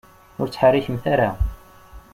Ur 0.39 0.47
ttḥerrikemt 0.47 1.05
ara! 1.13 1.31